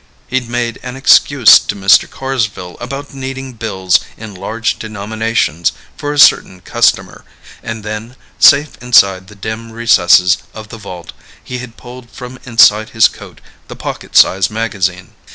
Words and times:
He'd 0.29 0.49
made 0.49 0.79
an 0.81 0.95
excuse 0.95 1.59
to 1.59 1.75
Mr. 1.75 2.09
Carsville 2.09 2.75
about 2.79 3.13
needing 3.13 3.53
bills 3.53 3.99
in 4.17 4.33
large 4.33 4.79
denominations 4.79 5.73
for 5.95 6.11
a 6.11 6.17
certain 6.17 6.59
customer, 6.61 7.23
and 7.61 7.83
then, 7.83 8.15
safe 8.39 8.77
inside 8.81 9.27
the 9.27 9.35
dim 9.35 9.71
recesses 9.71 10.39
of 10.55 10.69
the 10.69 10.79
vault 10.79 11.13
he 11.43 11.59
had 11.59 11.77
pulled 11.77 12.09
from 12.09 12.39
inside 12.45 12.89
his 12.97 13.07
coat 13.07 13.41
the 13.67 13.75
pocket 13.75 14.15
size 14.15 14.49
magazine. 14.49 15.11